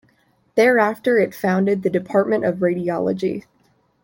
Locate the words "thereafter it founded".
0.55-1.83